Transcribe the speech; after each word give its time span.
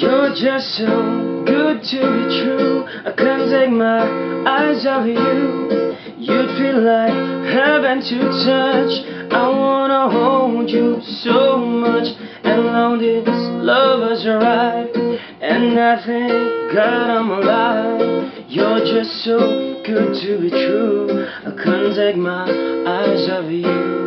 You're 0.00 0.32
just 0.32 0.76
so 0.76 1.42
good 1.44 1.82
to 1.82 1.98
be 1.98 2.22
true. 2.38 2.86
I 2.86 3.10
can't 3.18 3.50
take 3.50 3.70
my 3.70 4.06
eyes 4.46 4.86
off 4.86 5.04
you. 5.04 5.96
You'd 6.16 6.50
feel 6.54 6.78
like 6.86 7.10
heaven 7.50 7.98
to 8.06 8.18
touch. 8.46 8.94
I 9.32 9.48
wanna 9.48 10.08
hold 10.08 10.70
you 10.70 11.00
so 11.02 11.58
much. 11.58 12.14
And 12.44 12.66
long 12.66 13.00
this 13.00 13.26
love 13.26 14.08
has 14.08 14.24
arrived. 14.24 14.96
And 15.40 15.80
I 15.80 15.96
thank 16.06 16.72
God 16.72 17.10
I'm 17.10 17.30
alive. 17.32 18.46
You're 18.46 18.78
just 18.78 19.24
so 19.24 19.82
good 19.84 20.14
to 20.22 20.40
be 20.40 20.50
true. 20.50 21.26
I 21.44 21.50
can't 21.60 21.96
take 21.96 22.16
my 22.16 22.44
eyes 22.44 23.28
off 23.30 23.50
you. 23.50 23.97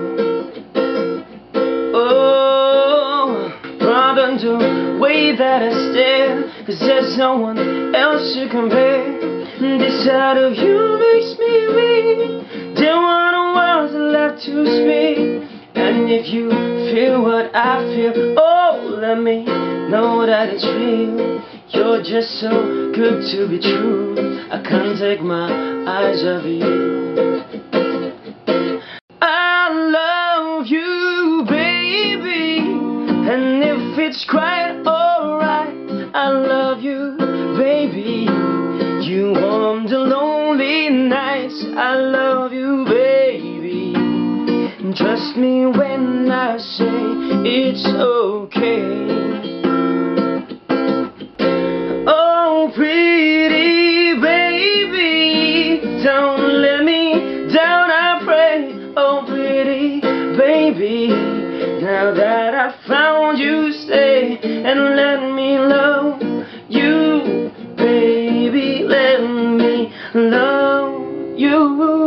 The 4.42 4.98
way 5.00 5.36
that 5.38 5.62
I 5.62 5.72
stare. 5.92 6.66
Cause 6.66 6.80
there's 6.80 7.18
no 7.18 7.38
one 7.38 7.94
else 7.96 8.34
to 8.34 8.50
compare. 8.50 9.32
This 9.62 10.06
side 10.06 10.38
of 10.38 10.54
you 10.58 10.98
makes 10.98 11.38
me 11.38 11.54
weak. 11.78 12.76
There 12.78 12.94
are 12.94 13.32
no 13.32 13.54
words 13.54 13.94
left 13.94 14.44
to 14.46 14.66
speak. 14.66 15.50
And 15.76 16.10
if 16.10 16.28
you 16.34 16.50
feel 16.92 17.22
what 17.22 17.56
I 17.56 17.86
feel, 17.94 18.36
oh, 18.38 18.98
let 19.00 19.20
me 19.20 19.46
know 19.46 20.26
that 20.26 20.50
it's 20.50 20.66
real. 20.66 21.44
You're 21.70 22.04
just 22.04 22.40
so 22.42 22.92
good 22.94 23.22
to 23.32 23.48
be 23.48 23.60
true. 23.60 24.48
I 24.52 24.62
can't 24.62 24.98
take 25.00 25.22
my 25.22 25.48
eyes 25.88 26.24
off 26.26 26.46
you. 26.46 26.91
And 33.34 33.64
if 33.64 33.98
it's 33.98 34.26
quite 34.30 34.84
alright, 34.86 35.74
I 36.14 36.28
love 36.32 36.82
you, 36.82 37.16
baby. 37.58 38.28
You 39.08 39.32
warm 39.32 39.88
the 39.88 40.00
lonely 40.00 40.90
nights, 40.90 41.64
I 41.78 41.96
love 41.96 42.52
you, 42.52 42.84
baby. 42.90 43.94
Trust 44.98 45.38
me 45.38 45.66
when 45.66 46.30
I 46.30 46.58
say 46.58 46.84
it's 47.48 47.88
okay. 47.88 49.08
Oh, 52.06 52.70
pretty 52.76 54.20
baby, 54.20 56.04
don't 56.04 56.62
let 56.62 56.84
me 56.84 57.48
down, 57.54 57.92
I 57.92 58.20
pray. 58.26 58.94
Oh, 58.98 59.24
pretty 59.26 60.02
baby. 60.36 61.31
Now 61.82 62.14
that 62.14 62.54
I 62.54 62.88
found 62.88 63.40
you, 63.40 63.74
stay 63.74 64.38
and 64.38 64.96
let 64.96 65.34
me 65.34 65.58
love 65.58 66.22
you, 66.70 67.52
baby. 67.76 68.84
Let 68.84 69.22
me 69.22 69.92
love 70.14 71.40
you. 71.40 72.01